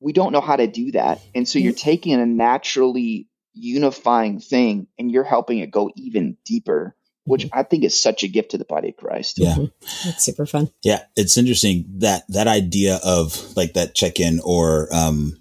we 0.00 0.12
don't 0.12 0.32
know 0.32 0.42
how 0.42 0.56
to 0.56 0.66
do 0.66 0.92
that. 0.92 1.20
And 1.34 1.48
so 1.48 1.58
you're 1.58 1.72
taking 1.72 2.12
a 2.20 2.26
naturally 2.26 3.28
unifying 3.54 4.40
thing 4.40 4.86
and 4.98 5.10
you're 5.10 5.24
helping 5.24 5.60
it 5.60 5.70
go 5.70 5.90
even 5.96 6.36
deeper 6.44 6.94
which 7.26 7.48
i 7.54 7.62
think 7.62 7.84
is 7.84 7.98
such 7.98 8.22
a 8.22 8.28
gift 8.28 8.50
to 8.50 8.58
the 8.58 8.66
body 8.66 8.90
of 8.90 8.96
christ. 8.96 9.38
Yeah. 9.38 9.56
that's 10.04 10.24
super 10.24 10.44
fun. 10.44 10.70
Yeah, 10.82 11.00
it's 11.16 11.38
interesting 11.38 11.86
that 12.00 12.24
that 12.28 12.48
idea 12.48 13.00
of 13.02 13.56
like 13.56 13.72
that 13.74 13.94
check 13.94 14.20
in 14.20 14.40
or 14.44 14.94
um, 14.94 15.38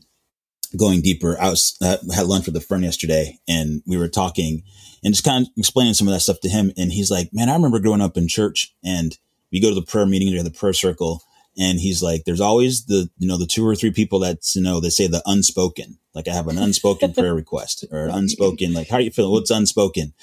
going 0.77 1.01
deeper. 1.01 1.37
I 1.39 1.49
was 1.49 1.77
uh, 1.81 1.97
had 2.13 2.27
lunch 2.27 2.45
with 2.45 2.55
a 2.55 2.61
friend 2.61 2.83
yesterday, 2.83 3.39
and 3.47 3.81
we 3.85 3.97
were 3.97 4.07
talking 4.07 4.63
and 5.03 5.13
just 5.13 5.25
kind 5.25 5.45
of 5.45 5.51
explaining 5.57 5.93
some 5.93 6.07
of 6.07 6.13
that 6.13 6.21
stuff 6.21 6.39
to 6.41 6.49
him. 6.49 6.71
And 6.77 6.91
he's 6.91 7.11
like, 7.11 7.29
"Man, 7.33 7.49
I 7.49 7.53
remember 7.53 7.79
growing 7.79 8.01
up 8.01 8.17
in 8.17 8.27
church, 8.27 8.73
and 8.83 9.17
we 9.51 9.59
go 9.59 9.69
to 9.69 9.75
the 9.75 9.81
prayer 9.85 10.05
meeting 10.05 10.35
or 10.37 10.43
the 10.43 10.51
prayer 10.51 10.73
circle, 10.73 11.23
and 11.57 11.79
he's 11.79 12.01
like, 12.01 12.23
there's 12.25 12.41
always 12.41 12.85
the 12.85 13.09
you 13.17 13.27
know 13.27 13.37
the 13.37 13.45
two 13.45 13.67
or 13.67 13.75
three 13.75 13.91
people 13.91 14.19
that's 14.19 14.55
you 14.55 14.61
know 14.61 14.79
they 14.79 14.89
say 14.89 15.07
the 15.07 15.21
unspoken. 15.25 15.97
Like 16.13 16.27
I 16.27 16.33
have 16.33 16.47
an 16.47 16.57
unspoken 16.57 17.13
prayer 17.15 17.35
request 17.35 17.85
or 17.91 18.05
an 18.05 18.11
unspoken 18.11 18.73
like 18.73 18.89
how 18.89 18.97
do 18.97 19.03
you 19.03 19.11
feel? 19.11 19.31
What's 19.31 19.51
unspoken? 19.51 20.13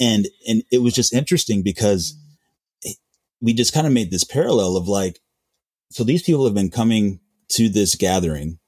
And 0.00 0.26
and 0.48 0.64
it 0.72 0.78
was 0.82 0.94
just 0.94 1.14
interesting 1.14 1.62
because 1.62 2.16
we 3.40 3.52
just 3.52 3.74
kind 3.74 3.86
of 3.86 3.92
made 3.92 4.10
this 4.10 4.24
parallel 4.24 4.76
of 4.76 4.88
like, 4.88 5.20
so 5.90 6.04
these 6.04 6.22
people 6.22 6.44
have 6.44 6.54
been 6.54 6.70
coming 6.70 7.20
to 7.48 7.68
this 7.68 7.96
gathering 7.96 8.58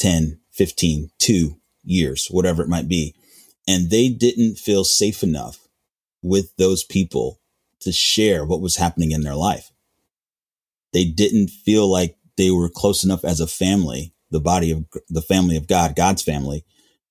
10, 0.00 0.40
15, 0.52 1.10
two 1.18 1.56
years, 1.84 2.28
whatever 2.30 2.62
it 2.62 2.68
might 2.68 2.88
be. 2.88 3.14
And 3.68 3.90
they 3.90 4.08
didn't 4.08 4.56
feel 4.56 4.84
safe 4.84 5.22
enough 5.22 5.68
with 6.22 6.56
those 6.56 6.82
people 6.84 7.40
to 7.80 7.92
share 7.92 8.44
what 8.44 8.60
was 8.60 8.76
happening 8.76 9.12
in 9.12 9.22
their 9.22 9.34
life. 9.34 9.70
They 10.92 11.04
didn't 11.04 11.48
feel 11.48 11.90
like 11.90 12.16
they 12.36 12.50
were 12.50 12.68
close 12.68 13.04
enough 13.04 13.24
as 13.24 13.40
a 13.40 13.46
family, 13.46 14.12
the 14.30 14.40
body 14.40 14.70
of 14.70 14.84
the 15.08 15.22
family 15.22 15.56
of 15.56 15.68
God, 15.68 15.94
God's 15.94 16.22
family, 16.22 16.64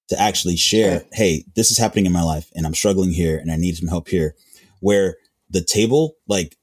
to 0.10 0.20
actually 0.20 0.58
share, 0.58 1.06
hey, 1.14 1.46
this 1.56 1.72
is 1.72 1.78
happening 1.78 2.06
in 2.06 2.12
my 2.12 2.24
life 2.24 2.50
and 2.56 2.66
I'm 2.66 2.74
struggling 2.74 3.12
here 3.12 3.38
and 3.38 3.52
I 3.52 3.56
need 3.56 3.78
some 3.78 3.88
help 3.88 4.10
here. 4.10 4.36
Where 4.80 5.16
the 5.50 5.62
table 5.64 6.16
like 6.28 6.58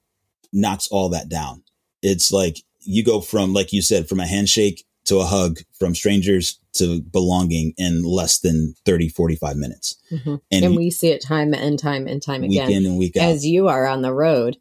knocks 0.52 0.88
all 0.88 1.08
that 1.10 1.28
down. 1.28 1.62
It's 2.02 2.32
like 2.32 2.58
you 2.80 3.04
go 3.04 3.20
from, 3.20 3.52
like 3.52 3.72
you 3.72 3.82
said, 3.82 4.08
from 4.08 4.20
a 4.20 4.26
handshake 4.26 4.84
to 5.06 5.18
a 5.18 5.24
hug, 5.24 5.58
from 5.78 5.94
strangers 5.94 6.58
to 6.74 7.00
belonging 7.00 7.72
in 7.78 8.02
less 8.02 8.38
than 8.40 8.74
30, 8.84 9.08
45 9.08 9.56
minutes. 9.56 9.96
Mhm. 10.12 10.40
And, 10.50 10.64
and 10.64 10.76
we 10.76 10.90
see 10.90 11.08
it 11.08 11.22
time 11.22 11.54
and 11.54 11.78
time 11.78 12.06
and 12.06 12.22
time 12.22 12.42
week 12.42 12.52
again 12.60 12.70
in 12.72 12.86
and 12.86 12.98
week 12.98 13.16
out. 13.16 13.28
as 13.30 13.46
you 13.46 13.68
are 13.68 13.86
on 13.86 14.02
the 14.02 14.12
road 14.12 14.58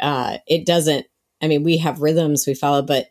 uh 0.00 0.38
it 0.46 0.64
doesn't 0.64 1.06
i 1.42 1.46
mean 1.48 1.62
we 1.62 1.76
have 1.76 2.00
rhythms 2.00 2.46
we 2.46 2.54
follow 2.54 2.80
but 2.82 3.08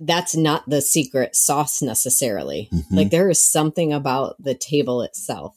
that's 0.00 0.34
not 0.34 0.68
the 0.68 0.82
secret 0.82 1.34
sauce 1.34 1.80
necessarily. 1.80 2.68
Mhm. 2.72 2.84
Like 2.90 3.10
there 3.10 3.30
is 3.30 3.40
something 3.42 3.92
about 3.94 4.36
the 4.42 4.54
table 4.54 5.00
itself 5.02 5.56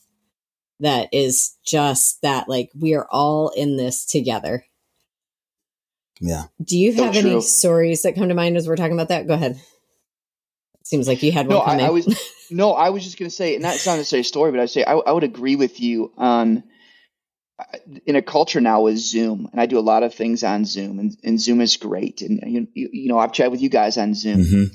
that 0.79 1.09
is 1.13 1.55
just 1.65 2.21
that 2.21 2.47
like 2.47 2.69
we 2.77 2.93
are 2.93 3.05
all 3.11 3.49
in 3.49 3.75
this 3.75 4.05
together. 4.05 4.63
Yeah. 6.21 6.45
Do 6.63 6.77
you 6.77 6.93
So 6.93 7.03
have 7.03 7.15
any 7.17 7.31
true. 7.31 7.41
stories 7.41 8.01
that 8.03 8.15
come 8.15 8.29
to 8.29 8.33
mind 8.35 8.55
as 8.57 8.67
we're 8.67 8.75
talking 8.77 8.93
about 8.93 9.09
that? 9.09 9.27
Go 9.27 9.33
ahead. 9.33 9.59
Seems 10.89 11.07
like 11.07 11.21
you 11.21 11.31
had 11.31 11.45
one 11.45 11.57
No, 11.57 11.61
I, 11.61 11.65
coming. 11.65 11.85
I 11.85 11.89
was 11.91 12.33
no, 12.49 12.71
I 12.73 12.89
was 12.89 13.03
just 13.03 13.19
going 13.19 13.29
to 13.29 13.35
say, 13.35 13.53
and 13.53 13.63
that's 13.63 13.85
not 13.85 13.97
necessarily 13.97 14.21
a 14.21 14.23
story, 14.23 14.49
but 14.49 14.59
I'd 14.59 14.71
say 14.71 14.83
I, 14.83 14.93
I 14.93 15.11
would 15.11 15.23
agree 15.23 15.55
with 15.55 15.79
you 15.79 16.11
on 16.17 16.63
in 18.07 18.15
a 18.15 18.23
culture 18.23 18.59
now 18.59 18.81
with 18.81 18.97
Zoom, 18.97 19.47
and 19.51 19.61
I 19.61 19.67
do 19.67 19.77
a 19.77 19.81
lot 19.81 20.01
of 20.01 20.15
things 20.15 20.43
on 20.43 20.65
Zoom, 20.65 20.97
and, 20.97 21.15
and 21.23 21.39
Zoom 21.39 21.61
is 21.61 21.77
great, 21.77 22.23
and 22.23 22.41
you, 22.43 22.67
you, 22.73 22.89
you 22.91 23.07
know 23.09 23.19
I've 23.19 23.33
chatted 23.33 23.51
with 23.51 23.61
you 23.61 23.69
guys 23.69 23.99
on 23.99 24.15
Zoom, 24.15 24.43
hmm 24.43 24.63
but 24.63 24.71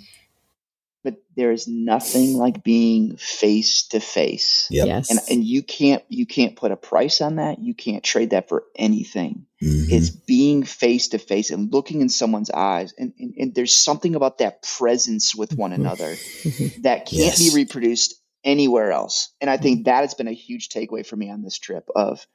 there 1.36 1.52
is 1.52 1.66
nothing 1.68 2.34
like 2.34 2.62
being 2.64 3.16
face 3.16 3.86
to 3.88 4.00
face, 4.00 4.66
Yes. 4.70 5.10
and 5.10 5.20
and 5.30 5.44
you 5.44 5.62
can't 5.62 6.02
you 6.08 6.26
can't 6.26 6.56
put 6.56 6.72
a 6.72 6.76
price 6.76 7.20
on 7.20 7.36
that, 7.36 7.58
you 7.60 7.74
can't 7.74 8.02
trade 8.04 8.30
that 8.30 8.48
for 8.48 8.64
anything. 8.76 9.46
Mhm. 9.62 9.90
It's 9.90 10.10
being 10.10 10.62
face 10.64 11.08
to 11.08 11.18
face 11.18 11.50
and 11.50 11.72
looking 11.72 12.00
in 12.00 12.08
someone's 12.08 12.50
eyes, 12.50 12.94
and, 12.98 13.12
and 13.18 13.34
and 13.38 13.54
there's 13.54 13.74
something 13.74 14.14
about 14.14 14.38
that 14.38 14.62
presence 14.62 15.34
with 15.34 15.56
one 15.56 15.70
Mhm. 15.72 15.76
another 15.80 16.14
Mhm. 16.14 16.82
that 16.82 17.06
can't 17.06 17.12
Yes. 17.38 17.38
be 17.50 17.54
reproduced 17.54 18.14
anywhere 18.44 18.92
else. 18.92 19.30
And 19.40 19.48
I 19.48 19.56
think 19.56 19.86
that 19.86 20.02
has 20.02 20.14
been 20.14 20.28
a 20.28 20.32
huge 20.32 20.68
takeaway 20.68 21.04
for 21.06 21.16
me 21.16 21.30
on 21.30 21.42
this 21.42 21.58
trip 21.58 21.88
of 21.96 22.26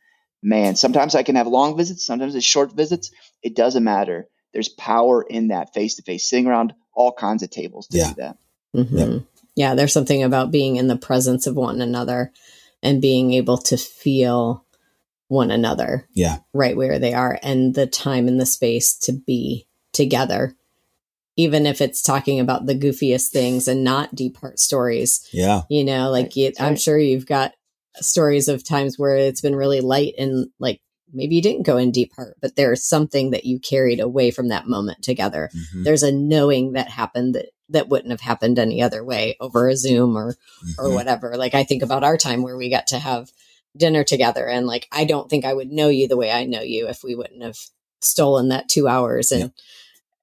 man, 0.41 0.75
sometimes 0.75 1.15
I 1.15 1.24
can 1.24 1.36
have 1.36 1.48
long 1.48 1.77
visits, 1.77 2.06
sometimes 2.06 2.34
it's 2.34 2.46
short 2.46 2.72
visits. 2.74 3.12
It 3.44 3.56
doesn't 3.56 3.84
matter. 3.84 4.27
There's 4.53 4.70
power 4.70 5.22
in 5.22 5.50
that 5.50 5.74
face 5.74 5.96
to 5.98 6.01
face, 6.01 6.27
sitting 6.27 6.48
around 6.48 6.74
all 6.96 7.12
kinds 7.12 7.44
of 7.44 7.50
tables 7.51 7.88
to 7.89 7.98
Yeah. 7.98 8.08
do 8.10 8.13
that. 8.18 8.38
Mhm. 8.76 9.26
Yeah, 9.56 9.76
there's 9.76 9.94
something 9.94 10.24
about 10.24 10.52
being 10.52 10.76
in 10.78 10.88
the 10.88 10.98
presence 10.98 11.48
of 11.48 11.56
one 11.56 11.82
another 11.82 12.32
and 12.82 13.02
being 13.02 13.34
able 13.34 13.58
to 13.58 13.78
feel 13.78 14.64
one 15.28 15.52
another 15.52 16.08
Yeah. 16.14 16.38
right 16.54 16.76
where 16.76 16.98
they 16.98 17.14
are 17.14 17.40
and 17.44 17.76
the 17.76 17.86
time 17.88 18.28
and 18.28 18.40
the 18.40 18.46
space 18.46 18.96
to 19.00 19.12
be 19.14 19.68
together. 19.94 20.56
Even 21.36 21.66
if 21.66 21.82
it's 21.82 22.02
talking 22.02 22.40
about 22.40 22.66
the 22.66 22.76
goofiest 22.76 23.30
things 23.30 23.68
and 23.68 23.84
not 23.84 24.16
deep 24.16 24.38
heart 24.38 24.60
stories, 24.60 25.22
Yeah. 25.32 25.62
you 25.70 25.84
know, 25.84 26.10
like 26.10 26.28
Right, 26.28 26.36
you, 26.38 26.52
I'm 26.60 26.70
right. 26.70 26.82
sure 26.82 26.98
you've 26.98 27.26
got 27.28 27.54
stories 28.02 28.48
of 28.48 28.64
times 28.64 28.98
where 28.98 29.16
it's 29.16 29.42
been 29.42 29.56
really 29.56 29.82
light 29.82 30.14
and 30.18 30.48
like 30.60 30.82
maybe 31.13 31.36
you 31.36 31.42
didn't 31.42 31.66
go 31.66 31.78
in 31.78 31.92
deep 31.92 32.13
heart, 32.16 32.38
but 32.42 32.56
there's 32.56 32.84
something 32.84 33.32
that 33.32 33.46
you 33.46 33.60
carried 33.60 34.00
away 34.00 34.32
from 34.32 34.48
that 34.50 34.68
moment 34.68 35.01
together 35.04 35.50
Mhm. 35.54 35.84
there's 35.84 36.04
a 36.04 36.12
knowing 36.12 36.74
that 36.74 36.89
happened 36.89 37.36
that 37.36 37.48
that 37.70 37.88
wouldn't 37.89 38.10
have 38.12 38.22
happened 38.22 38.58
any 38.58 38.82
other 38.82 39.04
way 39.04 39.36
over 39.39 39.68
a 39.70 39.75
zoom 39.75 40.16
or 40.18 40.36
or 40.78 40.86
Mhm. 40.86 40.94
whatever 40.96 41.36
like 41.38 41.54
i 41.54 41.63
think 41.63 41.84
about 41.84 42.04
our 42.04 42.18
time 42.18 42.42
where 42.42 42.58
we 42.58 42.70
got 42.70 42.88
to 42.88 43.00
have 43.00 43.32
dinner 43.78 44.04
together 44.04 44.48
and 44.48 44.66
like 44.68 44.88
i 44.92 45.04
don't 45.06 45.30
think 45.30 45.46
i 45.46 45.54
would 45.54 45.72
know 45.72 45.89
you 45.89 46.08
the 46.08 46.18
way 46.18 46.32
i 46.32 46.46
know 46.46 46.62
you 46.62 46.88
if 46.88 47.04
we 47.04 47.13
wouldn't 47.16 47.44
have 47.44 47.58
stolen 48.01 48.48
that 48.50 48.68
two 48.70 48.88
hours 48.88 49.32
and 49.32 49.42
Yep. 49.42 49.51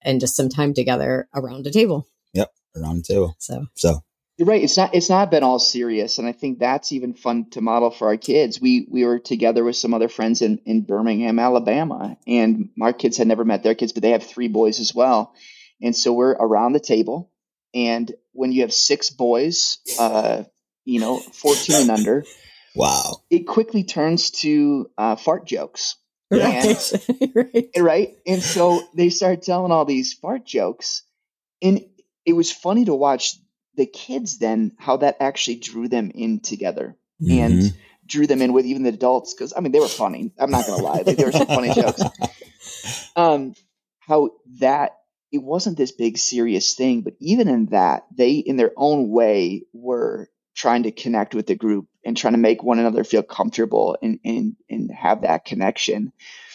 and 0.03 0.21
just 0.21 0.35
some 0.37 0.49
time 0.49 0.75
together 0.75 1.29
around 1.35 1.67
a 1.67 1.71
table 1.71 2.07
Yep, 2.33 2.53
Around 2.75 2.97
the 2.99 3.03
table. 3.15 3.37
so 3.39 3.67
So 3.75 4.03
You're 4.37 4.49
right. 4.49 4.63
It's 4.63 4.77
not. 4.77 4.95
It's 4.95 5.09
not 5.09 5.31
been 5.31 5.43
all 5.43 5.59
serious, 5.59 6.19
and 6.19 6.29
I 6.29 6.33
think 6.33 6.59
that's 6.59 6.93
even 6.93 7.15
fun 7.15 7.49
to 7.51 7.63
model 7.63 7.91
for 7.91 8.09
our 8.09 8.19
kids. 8.19 8.61
We 8.61 8.87
we 8.91 9.07
were 9.07 9.19
together 9.19 9.65
with 9.65 9.77
some 9.77 9.95
other 9.95 10.09
friends 10.09 10.43
in 10.43 10.61
in 10.67 10.83
Birmingham, 10.83 11.39
Alabama, 11.39 12.19
and 12.27 12.69
our 12.81 12.93
kids 12.93 13.17
had 13.17 13.29
never 13.29 13.47
met 13.47 13.63
their 13.63 13.75
kids, 13.75 13.95
but 13.95 14.03
they 14.03 14.11
have 14.11 14.23
three 14.23 14.49
boys 14.49 14.79
as 14.79 14.95
well, 14.95 15.35
and 15.81 15.97
so 15.97 16.13
we're 16.13 16.33
around 16.33 16.75
the 16.75 16.81
table, 16.81 17.31
and 17.75 18.13
when 18.33 18.53
you 18.53 18.61
have 18.61 18.75
six 18.75 19.09
boys, 19.09 19.79
uh, 19.99 20.45
you 20.85 21.01
know, 21.01 21.19
fourteen 21.19 21.77
and 21.77 21.91
under, 21.91 22.25
wow. 22.75 23.23
it 23.31 23.47
quickly 23.47 23.85
turns 23.85 24.31
to 24.43 24.91
uh, 24.99 25.17
fart 25.17 25.47
jokes, 25.47 25.97
right 26.31 26.93
right 27.35 27.71
right? 27.79 28.19
And 28.27 28.43
so 28.43 28.83
they 28.95 29.09
started 29.09 29.41
telling 29.41 29.73
all 29.73 29.87
these 29.87 30.13
fart 30.13 30.45
jokes, 30.45 31.05
and 31.63 31.87
it 32.27 32.35
was 32.35 32.53
funny 32.53 32.85
to 32.85 32.95
watch 32.95 33.37
the 33.77 33.87
kids 33.87 34.39
then 34.39 34.73
how 34.79 34.97
that 34.99 35.17
actually 35.21 35.57
drew 35.57 35.89
them 35.89 36.11
in 36.15 36.41
together 36.41 36.97
Mhm. 37.23 37.31
and 37.31 37.75
drew 38.07 38.27
them 38.27 38.41
in 38.43 38.53
with 38.53 38.67
even 38.67 38.83
the 38.85 38.91
adults 38.91 39.35
because 39.35 39.53
I 39.57 39.61
mean 39.61 39.73
they 39.73 39.81
were 39.81 39.89
funny. 39.89 40.33
I'm 40.39 40.51
not 40.51 40.67
gonna 40.67 40.83
lie, 40.83 41.03
like, 41.05 41.17
they 41.17 41.25
were 41.25 41.33
some 41.33 41.47
funny 41.47 41.73
jokes. 41.73 42.03
Um, 43.17 43.55
how 44.01 44.31
that 44.61 44.93
it 45.33 45.43
wasn't 45.43 45.77
this 45.79 45.93
big 45.93 46.19
serious 46.19 46.75
thing, 46.75 47.01
but 47.01 47.15
even 47.19 47.49
in 47.49 47.67
that, 47.67 48.05
they 48.15 48.33
in 48.35 48.57
their 48.57 48.73
own 48.77 49.09
way 49.11 49.63
were 49.73 50.29
trying 50.55 50.85
to 50.85 50.91
connect 50.93 51.35
with 51.35 51.47
the 51.47 51.55
group 51.55 51.87
and 52.05 52.17
trying 52.17 52.35
to 52.35 52.39
make 52.39 52.63
one 52.63 52.79
another 52.79 53.05
feel 53.05 53.23
comfortable 53.23 53.97
and 54.03 54.21
and 54.25 54.57
and 54.71 54.91
have 54.91 55.23
that 55.23 55.45
connection. 55.45 56.13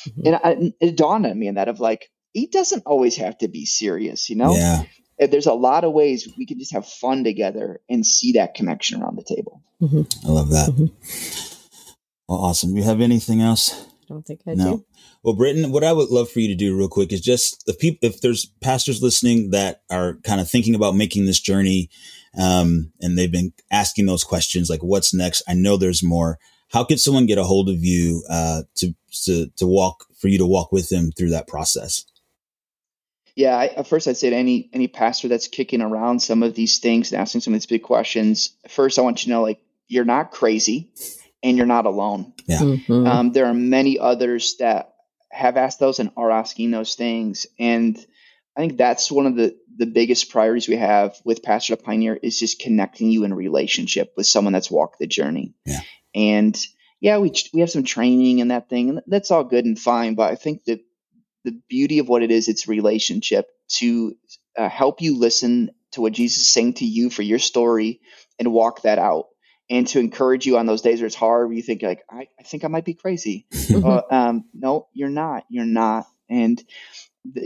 Mhm. 0.08 0.26
And 0.26 0.36
I, 0.36 0.74
it 0.80 0.96
dawned 0.96 1.26
on 1.26 1.38
me 1.38 1.48
in 1.48 1.56
that 1.56 1.68
of 1.68 1.80
like 1.80 2.10
it 2.34 2.52
doesn't 2.52 2.84
always 2.86 3.18
have 3.18 3.38
to 3.40 3.48
be 3.48 3.66
serious, 3.66 4.30
you 4.30 4.36
know. 4.36 4.56
Yeah. 4.56 4.84
Uh, 5.22 5.28
There's 5.28 5.46
a 5.46 5.54
lot 5.54 5.84
of 5.84 5.94
ways 5.94 6.28
we 6.38 6.46
can 6.46 6.58
just 6.60 6.74
have 6.74 6.88
fun 6.88 7.24
together 7.24 7.80
and 7.90 8.06
see 8.06 8.32
that 8.34 8.56
connection 8.56 9.02
around 9.02 9.18
the 9.18 9.24
table. 9.36 9.62
Mhm. 9.82 10.26
I 10.26 10.30
love 10.30 10.50
that. 10.50 10.70
Mhm. 10.70 10.92
Well, 12.28 12.40
awesome. 12.40 12.76
You 12.76 12.84
have 12.84 13.02
anything 13.02 13.42
else? 13.42 13.74
i 14.10 14.14
don't 14.14 14.26
think 14.26 14.42
i 14.46 14.54
No. 14.54 14.78
do 14.78 14.86
Well, 15.24 15.36
Britton, 15.36 15.72
what 15.72 15.84
I 15.86 15.94
would 15.94 16.10
love 16.10 16.30
for 16.30 16.40
you 16.42 16.50
to 16.50 16.56
do 16.56 16.76
real 16.76 16.90
quick 16.90 17.14
is 17.14 17.22
just 17.22 17.64
if 17.68 17.78
people, 17.80 18.00
if 18.10 18.20
there's 18.22 18.48
pastors 18.60 19.02
listening 19.02 19.52
that 19.52 19.84
are 19.90 20.18
kind 20.24 20.42
of 20.42 20.50
thinking 20.50 20.76
about 20.76 20.96
making 20.98 21.26
this 21.28 21.40
journey, 21.40 21.90
um, 22.38 22.92
and 23.00 23.18
they've 23.18 23.32
been 23.32 23.54
asking 23.72 24.08
those 24.08 24.24
questions 24.26 24.70
like, 24.70 24.82
"What's 24.84 25.14
next?" 25.14 25.44
I 25.48 25.54
know 25.54 25.78
there's 25.78 26.04
more. 26.04 26.40
How 26.70 26.84
could 26.84 27.00
someone 27.00 27.26
get 27.26 27.38
a 27.38 27.44
hold 27.44 27.70
of 27.70 27.84
you 27.86 28.24
uh, 28.30 28.64
to 28.76 28.94
to 29.26 29.48
to 29.58 29.68
walk 29.68 30.06
for 30.18 30.28
you 30.28 30.38
to 30.40 30.46
walk 30.46 30.72
with 30.74 30.90
them 30.90 31.12
through 31.18 31.30
that 31.30 31.48
process? 31.48 32.04
Yeah, 33.36 33.56
I, 33.56 33.68
at 33.68 33.88
first 33.88 34.08
I'd 34.08 34.18
say 34.18 34.30
to 34.30 34.36
any 34.36 34.70
any 34.74 34.88
pastor 34.88 35.28
that's 35.28 35.48
kicking 35.48 35.82
around 35.82 36.22
some 36.22 36.44
of 36.44 36.54
these 36.54 36.80
things 36.80 37.12
and 37.12 37.22
asking 37.22 37.42
some 37.42 37.54
of 37.54 37.60
these 37.60 37.66
big 37.66 37.84
questions. 37.84 38.52
First, 38.70 39.00
I 39.00 39.02
want 39.02 39.22
you 39.22 39.26
to 39.26 39.30
know 39.32 39.42
like 39.42 39.62
you're 39.88 40.06
not 40.06 40.32
crazy, 40.32 40.92
and 41.44 41.58
you're 41.58 41.66
not 41.66 41.86
alone. 41.86 42.34
Yeah. 42.46 42.60
Mhm. 42.60 43.08
Um, 43.08 43.32
there 43.32 43.46
are 43.46 43.54
many 43.54 44.00
others 44.00 44.58
that 44.58 44.94
have 45.30 45.58
asked 45.58 45.80
those 45.80 46.00
and 46.00 46.12
are 46.18 46.32
asking 46.32 46.72
those 46.72 46.96
things, 46.96 47.48
and 47.58 47.98
I 48.56 48.62
think 48.62 48.78
that's 48.78 49.12
one 49.12 49.26
of 49.28 49.36
the 49.36 49.56
the 49.78 49.86
biggest 49.86 50.30
priorities 50.30 50.68
we 50.68 50.76
have 50.76 51.16
with 51.24 51.42
Pastor 51.42 51.76
to 51.76 51.82
Pioneer 51.82 52.20
is 52.22 52.38
just 52.38 52.60
connecting 52.60 53.10
you 53.10 53.24
in 53.24 53.34
relationship 53.34 54.14
with 54.18 54.28
someone 54.28 54.54
that's 54.54 54.70
walked 54.70 55.00
the 55.00 55.08
journey. 55.08 55.54
Yeah. 55.66 55.80
And 56.14 56.58
yeah, 57.00 57.18
we 57.18 57.32
we 57.54 57.62
have 57.62 57.72
some 57.72 57.84
training 57.84 58.42
and 58.42 58.52
that 58.52 58.70
thing, 58.70 58.90
and 58.90 59.02
that's 59.08 59.32
all 59.32 59.44
good 59.44 59.66
and 59.66 59.80
fine. 59.80 60.16
But 60.16 60.32
I 60.32 60.36
think 60.36 60.66
that 60.66 60.82
the 61.44 61.60
beauty 61.70 62.00
of 62.00 62.08
what 62.08 62.24
it 62.24 62.32
is, 62.32 62.48
it's 62.48 62.68
relationship 62.68 63.48
to 63.80 64.16
uh, 64.58 64.70
help 64.70 65.02
you 65.02 65.18
listen 65.18 65.72
to 65.92 66.02
what 66.02 66.14
Jesus 66.14 66.44
is 66.44 66.50
saying 66.50 66.76
to 66.76 66.86
you 66.86 67.10
for 67.10 67.22
your 67.22 67.40
story 67.40 68.02
and 68.40 68.52
walk 68.52 68.84
that 68.84 69.00
out. 69.00 69.26
And 69.70 69.88
to 69.88 70.00
encourage 70.00 70.46
you 70.46 70.58
on 70.58 70.66
those 70.66 70.82
days 70.82 71.00
where 71.00 71.08
it's 71.08 71.16
hard, 71.16 71.48
where 71.48 71.56
you 71.56 71.62
think 71.62 71.82
like, 71.82 72.04
I, 72.10 72.28
I 72.38 72.44
think 72.44 72.66
I 72.66 72.68
might 72.68 72.84
be 72.86 72.94
crazy. 72.94 73.48
Uh, 73.74 74.02
um, 74.12 74.46
no, 74.54 74.88
you're 74.94 75.10
not. 75.10 75.46
You're 75.50 75.66
not. 75.66 76.06
And 76.30 76.62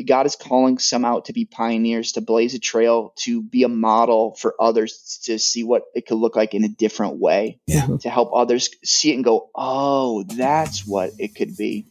God 0.06 0.26
is 0.26 0.36
calling 0.38 0.78
some 0.78 1.04
out 1.04 1.26
to 1.26 1.34
be 1.34 1.44
pioneers, 1.46 2.14
to 2.14 2.22
blaze 2.22 2.54
a 2.54 2.60
trail, 2.60 3.14
to 3.18 3.42
be 3.42 3.64
a 3.64 3.68
model 3.68 4.34
for 4.36 4.56
others 4.60 5.20
to 5.26 5.38
see 5.38 5.64
what 5.64 5.84
it 5.94 6.08
could 6.08 6.16
look 6.18 6.36
like 6.38 6.54
in 6.54 6.64
a 6.64 6.70
different 6.70 7.20
way, 7.20 7.60
Yeah. 7.68 7.88
to 8.02 8.10
help 8.10 8.32
others 8.34 8.70
see 8.86 9.12
it 9.12 9.16
and 9.16 9.24
go, 9.26 9.50
oh, 9.54 10.24
that's 10.24 10.88
what 10.88 11.12
it 11.20 11.36
could 11.36 11.58
be. 11.58 11.88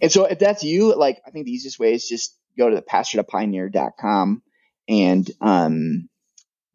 And 0.00 0.10
so 0.10 0.24
if 0.24 0.40
that's 0.40 0.64
you, 0.64 0.94
like 0.96 1.20
I 1.26 1.30
think 1.30 1.46
the 1.46 1.52
easiest 1.52 1.78
way 1.78 1.92
is 1.94 2.08
just 2.08 2.36
go 2.58 2.68
to 2.68 2.74
the 2.74 2.82
pastortopioneer.com 2.82 4.42
and 4.88 5.30
um 5.40 6.08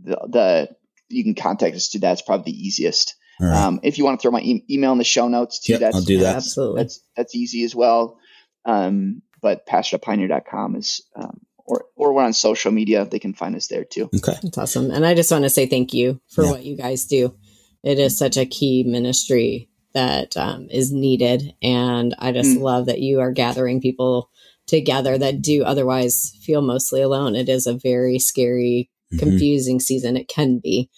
the, 0.03 0.15
the 0.29 0.69
you 1.09 1.24
can 1.24 1.35
contact 1.35 1.75
us 1.75 1.88
through 1.89 2.01
that. 2.01 2.13
It's 2.13 2.21
probably 2.21 2.51
the 2.51 2.57
easiest. 2.59 3.15
All 3.39 3.47
right. 3.47 3.63
Um, 3.65 3.79
if 3.83 3.97
you 3.97 4.05
want 4.05 4.19
to 4.19 4.21
throw 4.21 4.31
my 4.31 4.39
e- 4.41 4.65
email 4.69 4.91
in 4.93 4.97
the 4.97 5.03
show 5.03 5.27
notes 5.27 5.59
too, 5.59 5.74
Yep, 5.74 5.81
that's 5.81 5.95
I'll 5.97 6.01
do 6.03 6.17
that. 6.17 6.24
that's- 6.24 6.45
Absolutely. 6.47 6.81
That's 6.83 7.01
that's 7.15 7.35
easy 7.35 7.63
as 7.63 7.75
well. 7.75 8.17
Um, 8.65 9.21
but 9.45 9.65
pastortopioneer.com 9.67 10.75
is 10.75 11.01
um, 11.15 11.39
or 11.67 11.85
or 11.95 12.13
we're 12.13 12.23
on 12.23 12.33
social 12.33 12.71
media. 12.71 13.05
They 13.05 13.19
can 13.19 13.33
find 13.33 13.55
us 13.55 13.67
there 13.67 13.83
too. 13.85 14.09
okay. 14.15 14.37
That's 14.43 14.57
awesome. 14.57 14.91
And 14.91 15.05
I 15.05 15.13
just 15.13 15.31
want 15.31 15.43
to 15.43 15.49
say 15.49 15.65
thank 15.67 15.93
you 15.93 16.19
for 16.29 16.43
Yeah. 16.43 16.51
what 16.51 16.63
you 16.65 16.75
guys 16.75 17.05
do. 17.05 17.35
It 17.83 17.99
is 17.99 18.17
such 18.17 18.37
a 18.37 18.45
key 18.45 18.83
ministry 18.83 19.69
that 19.93 20.35
um, 20.35 20.67
is 20.69 20.91
needed. 20.91 21.53
And 21.61 22.15
I 22.19 22.31
just 22.31 22.57
Mm. 22.57 22.61
love 22.61 22.85
that 22.87 22.99
you 22.99 23.19
are 23.21 23.31
gathering 23.31 23.79
people 23.81 24.29
together 24.67 25.17
that 25.17 25.41
do 25.41 25.63
otherwise 25.63 26.33
feel 26.41 26.61
mostly 26.61 27.01
alone. 27.01 27.35
It 27.35 27.49
is 27.49 27.67
a 27.67 27.73
very 27.73 28.17
scary, 28.19 28.89
Mhm. 29.13 29.19
confusing 29.19 29.79
season. 29.79 30.17
It 30.17 30.27
can 30.27 30.57
be. 30.59 30.89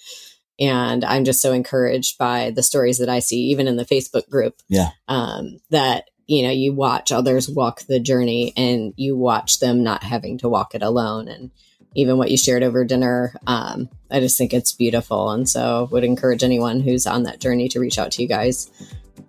And 0.60 1.04
I'm 1.06 1.25
just 1.25 1.42
so 1.42 1.51
encouraged 1.54 2.18
by 2.18 2.51
the 2.51 2.63
stories 2.63 2.98
that 2.98 3.10
I 3.10 3.20
see, 3.20 3.42
even 3.51 3.68
in 3.68 3.75
the 3.75 3.86
Facebook 3.86 4.27
group. 4.30 4.56
Yeah. 4.70 4.89
Um, 5.08 5.60
that, 5.70 6.06
you 6.28 6.44
know, 6.44 6.52
you 6.52 6.74
watch 6.74 7.12
others 7.12 7.50
walk 7.50 7.82
the 7.84 8.00
journey 8.00 8.54
and 8.56 8.94
you 8.98 9.16
watch 9.18 9.60
them 9.60 9.84
not 9.84 10.04
having 10.04 10.38
to 10.40 10.50
walk 10.50 10.76
it 10.76 10.82
alone. 10.84 11.28
And 11.28 11.52
even 11.96 12.18
what 12.18 12.30
you 12.30 12.38
shared 12.38 12.62
over 12.64 12.86
dinner. 12.86 13.34
Um, 13.48 13.90
I 14.12 14.20
just 14.20 14.38
think 14.38 14.54
it's 14.54 14.72
beautiful. 14.72 15.32
And 15.32 15.50
so 15.50 15.88
would 15.92 16.04
encourage 16.04 16.44
anyone 16.44 16.80
who's 16.82 17.08
on 17.08 17.24
that 17.24 17.40
journey 17.40 17.70
to 17.70 17.80
reach 17.80 17.98
out 17.98 18.12
to 18.12 18.22
you 18.22 18.28
guys. 18.28 18.70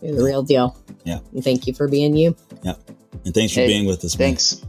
You're 0.03 0.17
the 0.17 0.25
real 0.25 0.43
deal. 0.43 0.77
Yeah. 1.05 1.21
And 1.33 1.43
thank 1.43 1.67
you 1.67 1.73
for 1.73 1.89
being 1.89 2.15
you. 2.17 2.37
Yeah. 2.63 2.75
And 3.25 3.33
thanks 3.35 3.55
for 3.55 3.61
Hey, 3.61 3.69
being 3.69 3.87
with 3.87 4.05
us. 4.05 4.19
man. 4.19 4.29
Thanks. 4.29 4.63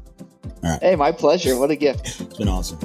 All 0.63 0.71
right. 0.71 0.81
Hey, 0.81 0.95
my 0.95 1.11
pleasure. 1.11 1.57
What 1.57 1.71
a 1.71 1.75
gift. 1.75 2.21
It's 2.29 2.37
been 2.37 2.47
awesome. 2.47 2.79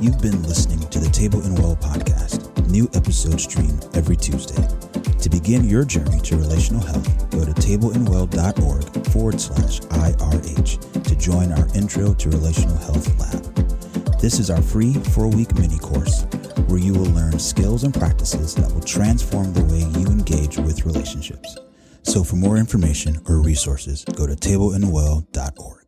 You've 0.00 0.20
been 0.20 0.42
listening 0.42 0.80
to 0.90 0.98
the 0.98 1.08
Table 1.10 1.40
and 1.42 1.58
Well 1.58 1.76
podcast. 1.76 2.48
New 2.68 2.88
episodes 2.94 3.44
stream 3.44 3.78
every 3.94 4.16
Tuesday. 4.16 4.62
To 5.22 5.30
begin 5.30 5.68
your 5.68 5.84
journey 5.84 6.18
to 6.22 6.36
relational 6.36 6.84
health, 6.84 7.30
go 7.30 7.44
to 7.44 7.52
tableandwell.org 7.52 9.06
forward 9.06 9.40
slash 9.40 9.78
IRH 9.78 11.04
to 11.04 11.16
join 11.16 11.52
our 11.52 11.68
Intro 11.76 12.12
to 12.12 12.28
Relational 12.28 12.76
Health 12.78 13.20
Lab. 13.20 14.18
This 14.18 14.40
is 14.40 14.50
our 14.50 14.60
free 14.60 14.94
four 14.94 15.28
week 15.28 15.54
mini 15.54 15.78
course 15.78 16.24
where 16.66 16.80
you 16.80 16.92
will 16.92 17.10
learn 17.12 17.38
skills 17.38 17.84
and 17.84 17.94
practices 17.94 18.56
that 18.56 18.72
will 18.72 18.80
transform 18.80 19.52
the 19.52 19.62
way 19.64 19.84
you 20.00 20.08
engage 20.08 20.58
with 20.58 20.84
relationships. 20.84 21.56
So, 22.02 22.24
for 22.24 22.34
more 22.34 22.56
information 22.56 23.20
or 23.28 23.40
resources, 23.40 24.04
go 24.04 24.26
to 24.26 24.34
tableandwell.org. 24.34 25.81